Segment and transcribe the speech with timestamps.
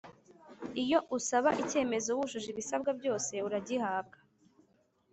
[0.83, 4.17] Iyo usaba icyemezo wujuje ibisabwa byose uragihabwa